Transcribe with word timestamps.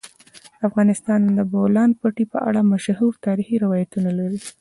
افغانستان 0.67 1.19
د 1.25 1.29
د 1.37 1.39
بولان 1.51 1.89
پټي 2.01 2.25
په 2.33 2.37
اړه 2.47 2.69
مشهور 2.73 3.13
تاریخی 3.25 3.55
روایتونه 3.65 4.09
لري. 4.19 4.39